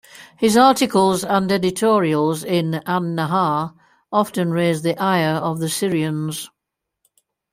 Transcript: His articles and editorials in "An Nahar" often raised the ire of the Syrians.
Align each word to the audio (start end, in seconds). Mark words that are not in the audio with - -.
His 0.35 0.57
articles 0.57 1.23
and 1.23 1.51
editorials 1.51 2.43
in 2.43 2.73
"An 2.87 3.15
Nahar" 3.15 3.75
often 4.11 4.49
raised 4.49 4.81
the 4.81 4.97
ire 4.99 5.35
of 5.35 5.59
the 5.59 5.69
Syrians. 5.69 6.49